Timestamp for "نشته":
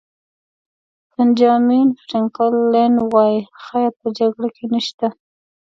4.73-5.07